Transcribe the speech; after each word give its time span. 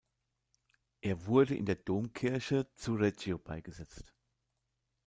Er 1.01 1.27
wurde 1.27 1.53
in 1.55 1.67
der 1.67 1.75
Domkirche 1.75 2.67
zu 2.73 2.95
Reggio 2.95 3.37
beigesetzt. 3.37 4.15